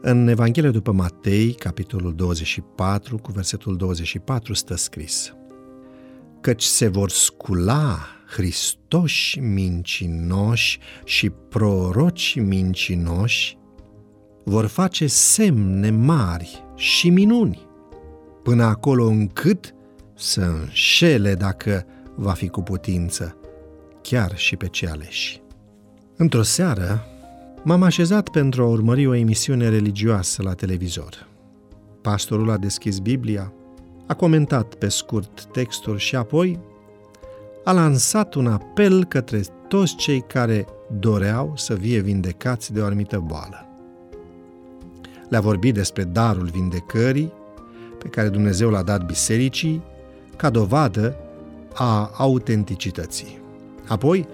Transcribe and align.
În 0.00 0.28
Evanghelia 0.28 0.70
după 0.70 0.92
Matei, 0.92 1.52
capitolul 1.52 2.14
24, 2.14 3.18
cu 3.18 3.32
versetul 3.32 3.76
24, 3.76 4.54
stă 4.54 4.74
scris 4.74 5.34
Căci 6.40 6.62
se 6.62 6.88
vor 6.88 7.10
scula 7.10 7.98
Hristoși 8.26 9.38
mincinoși 9.38 10.78
și 11.04 11.30
proroci 11.30 12.38
mincinoși, 12.40 13.58
vor 14.44 14.66
face 14.66 15.06
semne 15.06 15.90
mari 15.90 16.64
și 16.74 17.10
minuni, 17.10 17.66
până 18.42 18.64
acolo 18.64 19.04
încât 19.04 19.74
să 20.14 20.40
înșele 20.40 21.34
dacă 21.34 21.86
va 22.14 22.32
fi 22.32 22.48
cu 22.48 22.62
putință, 22.62 23.36
chiar 24.02 24.36
și 24.36 24.56
pe 24.56 24.66
cei 24.66 24.88
aleși. 24.88 25.40
Într-o 26.16 26.42
seară, 26.42 27.06
m-am 27.66 27.82
așezat 27.82 28.28
pentru 28.28 28.62
a 28.62 28.66
urmări 28.66 29.06
o 29.06 29.14
emisiune 29.14 29.68
religioasă 29.68 30.42
la 30.42 30.54
televizor. 30.54 31.26
Pastorul 32.00 32.50
a 32.50 32.56
deschis 32.56 32.98
Biblia, 32.98 33.52
a 34.06 34.14
comentat 34.14 34.74
pe 34.74 34.88
scurt 34.88 35.44
textul 35.44 35.98
și 35.98 36.16
apoi 36.16 36.58
a 37.64 37.72
lansat 37.72 38.34
un 38.34 38.46
apel 38.46 39.04
către 39.04 39.40
toți 39.68 39.94
cei 39.96 40.20
care 40.20 40.66
doreau 40.98 41.52
să 41.56 41.74
fie 41.74 42.00
vindecați 42.00 42.72
de 42.72 42.80
o 42.80 42.84
anumită 42.84 43.22
boală. 43.26 43.66
Le-a 45.28 45.40
vorbit 45.40 45.74
despre 45.74 46.04
darul 46.04 46.48
vindecării 46.52 47.32
pe 47.98 48.08
care 48.08 48.28
Dumnezeu 48.28 48.70
l-a 48.70 48.82
dat 48.82 49.06
bisericii 49.06 49.82
ca 50.36 50.50
dovadă 50.50 51.16
a 51.74 52.10
autenticității. 52.16 53.38
Apoi, 53.88 54.28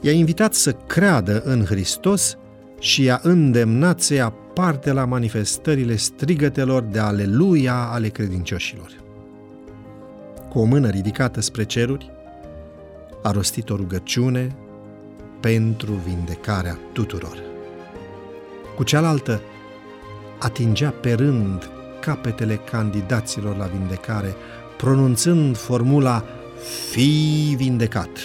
i-a 0.00 0.12
invitat 0.12 0.54
să 0.54 0.72
creadă 0.72 1.42
în 1.44 1.64
Hristos 1.64 2.36
și 2.82 3.02
i-a 3.02 3.20
îndemnat 3.22 4.00
să 4.00 4.14
ia 4.14 4.34
parte 4.54 4.92
la 4.92 5.04
manifestările 5.04 5.96
strigătelor 5.96 6.82
de 6.82 6.98
aleluia 6.98 7.74
ale 7.74 8.08
credincioșilor. 8.08 8.90
Cu 10.48 10.58
o 10.58 10.64
mână 10.64 10.88
ridicată 10.88 11.40
spre 11.40 11.64
ceruri, 11.64 12.10
a 13.22 13.30
rostit 13.30 13.70
o 13.70 13.76
rugăciune 13.76 14.56
pentru 15.40 15.92
vindecarea 15.92 16.78
tuturor. 16.92 17.36
Cu 18.76 18.82
cealaltă, 18.82 19.40
atingea 20.38 20.90
pe 20.90 21.12
rând 21.12 21.70
capetele 22.00 22.54
candidaților 22.54 23.56
la 23.56 23.66
vindecare, 23.66 24.34
pronunțând 24.76 25.56
formula 25.56 26.24
Fii 26.90 27.54
vindecat. 27.56 28.18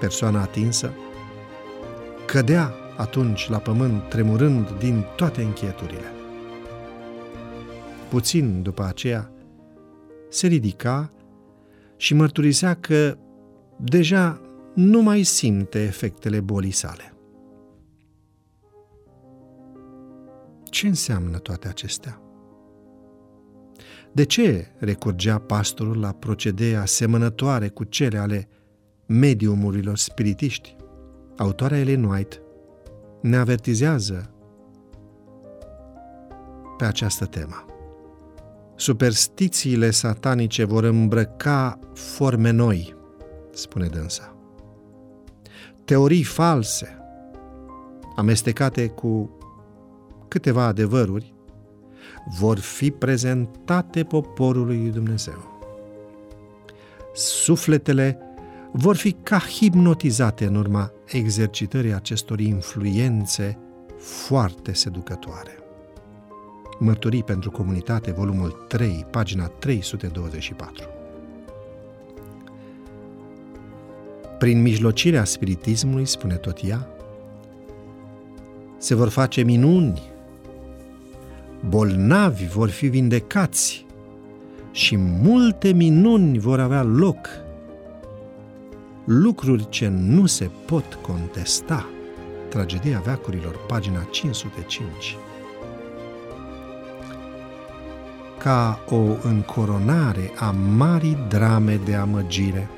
Persoana 0.00 0.40
atinsă 0.40 0.92
cădea 2.24 2.74
atunci 3.00 3.48
la 3.48 3.58
pământ, 3.58 4.08
tremurând 4.08 4.78
din 4.78 5.04
toate 5.16 5.42
închieturile. 5.42 6.12
Puțin 8.08 8.62
după 8.62 8.84
aceea, 8.84 9.32
se 10.28 10.46
ridica 10.46 11.10
și 11.96 12.14
mărturisea 12.14 12.74
că 12.74 13.16
deja 13.76 14.40
nu 14.74 15.02
mai 15.02 15.22
simte 15.22 15.82
efectele 15.82 16.40
bolii 16.40 16.70
sale. 16.70 17.14
Ce 20.64 20.86
înseamnă 20.86 21.38
toate 21.38 21.68
acestea? 21.68 22.22
De 24.12 24.24
ce 24.24 24.66
recurgea 24.78 25.38
pastorul 25.38 26.00
la 26.00 26.12
procedee 26.12 26.76
asemănătoare 26.76 27.68
cu 27.68 27.84
cele 27.84 28.18
ale 28.18 28.48
mediumurilor 29.06 29.96
spiritiști? 29.96 30.76
Autoarea 31.36 31.78
Ellen 31.78 32.04
White 32.04 32.40
ne 33.20 33.36
avertizează 33.36 34.30
pe 36.76 36.84
această 36.84 37.24
temă. 37.24 37.64
Superstițiile 38.74 39.90
satanice 39.90 40.64
vor 40.64 40.84
îmbrăca 40.84 41.78
forme 41.94 42.50
noi, 42.50 42.96
spune 43.52 43.86
dânsa. 43.86 44.36
Teorii 45.84 46.22
false, 46.22 46.98
amestecate 48.16 48.88
cu 48.88 49.30
câteva 50.28 50.64
adevăruri, 50.64 51.34
vor 52.38 52.58
fi 52.58 52.90
prezentate 52.90 54.04
poporului 54.04 54.76
lui 54.76 54.90
Dumnezeu. 54.90 55.62
Sufletele 57.14 58.18
vor 58.72 58.96
fi 58.96 59.12
ca 59.12 59.38
hipnotizate 59.38 60.46
în 60.46 60.54
urma 60.54 60.92
exercitării 61.10 61.94
acestor 61.94 62.40
influențe 62.40 63.58
foarte 63.98 64.72
seducătoare. 64.72 65.58
Mărturii 66.78 67.22
pentru 67.22 67.50
comunitate, 67.50 68.10
volumul 68.10 68.64
3, 68.68 69.06
pagina 69.10 69.46
324. 69.46 70.84
Prin 74.38 74.62
mijlocirea 74.62 75.24
spiritismului, 75.24 76.06
spune 76.06 76.34
tot 76.34 76.58
ea, 76.64 76.88
se 78.78 78.94
vor 78.94 79.08
face 79.08 79.42
minuni, 79.42 80.02
bolnavi 81.68 82.46
vor 82.46 82.68
fi 82.70 82.86
vindecați 82.86 83.86
și 84.70 84.96
multe 84.96 85.72
minuni 85.72 86.38
vor 86.38 86.60
avea 86.60 86.82
loc. 86.82 87.28
Lucruri 89.12 89.68
ce 89.68 89.88
nu 89.88 90.26
se 90.26 90.50
pot 90.66 90.94
contesta. 90.94 91.88
Tragedia 92.48 93.00
veacurilor, 93.00 93.56
pagina 93.66 94.02
505 94.02 95.16
ca 98.38 98.84
o 98.88 99.28
încoronare 99.28 100.30
a 100.36 100.50
marii 100.50 101.16
drame 101.28 101.80
de 101.84 101.94
amăgire. 101.94 102.68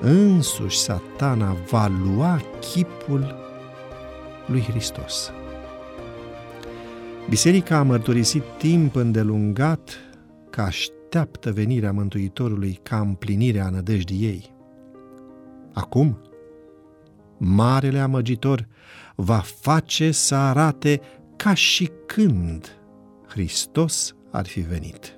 Însuși 0.00 0.78
satana 0.78 1.56
va 1.70 1.86
lua 1.86 2.40
chipul 2.60 3.34
lui 4.46 4.60
Hristos. 4.60 5.30
Biserica 7.28 7.76
a 7.76 7.82
mărturisit 7.82 8.42
timp 8.56 8.94
îndelungat 8.94 9.90
că 10.50 10.60
așteaptă 10.60 11.52
venirea 11.52 11.92
Mântuitorului 11.92 12.78
ca 12.82 13.00
împlinirea 13.00 13.68
nădejdii 13.68 14.24
ei. 14.24 14.56
Acum, 15.78 16.18
Marele 17.36 17.98
Amăgitor 17.98 18.68
va 19.16 19.38
face 19.38 20.10
să 20.10 20.34
arate 20.34 21.00
ca 21.36 21.54
și 21.54 21.90
când 22.06 22.80
Hristos 23.28 24.14
ar 24.30 24.46
fi 24.46 24.60
venit. 24.60 25.14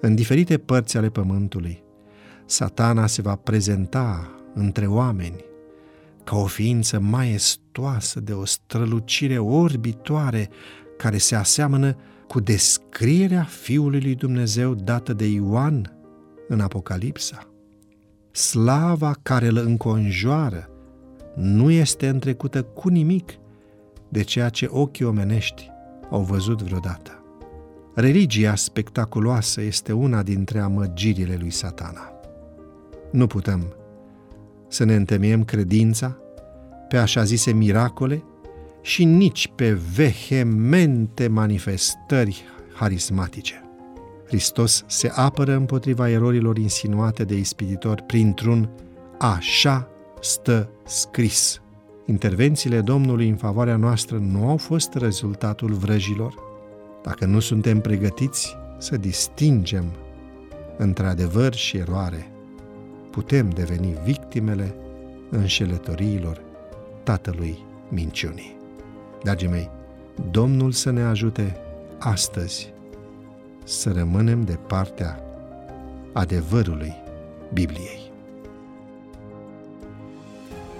În 0.00 0.14
diferite 0.14 0.58
părți 0.58 0.96
ale 0.96 1.08
pământului, 1.08 1.82
satana 2.46 3.06
se 3.06 3.22
va 3.22 3.36
prezenta 3.36 4.30
între 4.54 4.86
oameni 4.86 5.44
ca 6.24 6.36
o 6.36 6.46
ființă 6.46 7.00
maestoasă 7.00 8.20
de 8.20 8.32
o 8.32 8.44
strălucire 8.44 9.38
orbitoare 9.38 10.50
care 10.96 11.18
se 11.18 11.34
aseamănă 11.34 11.96
cu 12.28 12.40
descrierea 12.40 13.42
Fiului 13.42 14.00
lui 14.00 14.14
Dumnezeu 14.14 14.74
dată 14.74 15.12
de 15.12 15.26
Ioan 15.26 15.98
în 16.48 16.60
Apocalipsa. 16.60 17.53
Slava 18.34 19.14
care 19.22 19.46
îl 19.46 19.56
înconjoară 19.56 20.68
nu 21.34 21.70
este 21.70 22.08
întrecută 22.08 22.62
cu 22.62 22.88
nimic 22.88 23.32
de 24.08 24.22
ceea 24.22 24.48
ce 24.48 24.66
ochii 24.70 25.04
omenești 25.04 25.70
au 26.10 26.20
văzut 26.20 26.62
vreodată. 26.62 27.24
Religia 27.94 28.54
spectaculoasă 28.54 29.60
este 29.60 29.92
una 29.92 30.22
dintre 30.22 30.58
amăgirile 30.58 31.36
lui 31.40 31.50
satana. 31.50 32.12
Nu 33.12 33.26
putem 33.26 33.74
să 34.68 34.84
ne 34.84 34.94
întemiem 34.94 35.44
credința 35.44 36.16
pe 36.88 36.96
așa 36.96 37.24
zise 37.24 37.52
miracole 37.52 38.24
și 38.80 39.04
nici 39.04 39.52
pe 39.54 39.72
vehemente 39.72 41.28
manifestări 41.28 42.44
harismatice. 42.72 43.64
Hristos 44.34 44.84
se 44.86 45.10
apără 45.14 45.52
împotriva 45.52 46.08
erorilor 46.10 46.56
insinuate 46.56 47.24
de 47.24 47.34
ispititor 47.34 48.00
printr-un 48.00 48.68
așa 49.18 49.88
stă 50.20 50.68
scris. 50.86 51.60
Intervențiile 52.06 52.80
Domnului 52.80 53.28
în 53.28 53.36
favoarea 53.36 53.76
noastră 53.76 54.16
nu 54.16 54.48
au 54.48 54.56
fost 54.56 54.94
rezultatul 54.94 55.72
vrăjilor, 55.72 56.34
dacă 57.02 57.26
nu 57.26 57.40
suntem 57.40 57.80
pregătiți 57.80 58.56
să 58.78 58.96
distingem 58.96 59.84
între 60.76 61.06
adevăr 61.06 61.54
și 61.54 61.76
eroare, 61.76 62.30
putem 63.10 63.50
deveni 63.50 63.96
victimele 64.04 64.74
înșelătoriilor 65.30 66.40
tatălui 67.02 67.58
minciunii. 67.88 68.56
Dragii 69.22 69.48
mei, 69.48 69.70
Domnul 70.30 70.72
să 70.72 70.90
ne 70.90 71.02
ajute 71.02 71.56
astăzi 71.98 72.73
să 73.64 73.92
rămânem 73.96 74.44
de 74.44 74.58
partea 74.66 75.20
adevărului 76.12 76.94
Bibliei. 77.52 78.00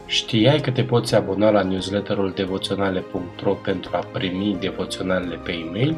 Știai 0.06 0.60
că 0.60 0.70
te 0.70 0.82
poți 0.82 1.14
abona 1.14 1.50
la 1.50 1.62
newsletterul 1.62 2.32
devoționale.ro 2.34 3.52
pentru 3.52 3.90
a 3.92 4.06
primi 4.12 4.56
devoționalele 4.60 5.34
pe 5.34 5.52
e-mail? 5.52 5.96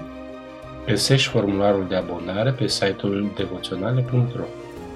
Găsești 0.86 1.28
formularul 1.28 1.86
de 1.88 1.94
abonare 1.94 2.50
pe 2.50 2.66
site-ul 2.66 3.32
devoționale.ro. 3.36 4.44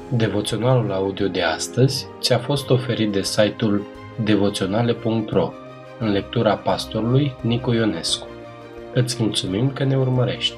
Devoționalul 0.09 0.93
audio 0.93 1.29
de 1.29 1.43
astăzi 1.43 2.07
ți-a 2.21 2.39
fost 2.39 2.71
oferit 2.71 3.13
de 3.13 3.23
site-ul 3.23 3.87
devoționale.ro 4.25 5.53
în 5.99 6.11
lectura 6.11 6.57
pastorului 6.57 7.35
Nicu 7.41 7.73
Ionescu. 7.73 8.27
Îți 8.95 9.23
mulțumim 9.23 9.71
că 9.73 9.85
ne 9.85 9.97
urmărești! 9.97 10.57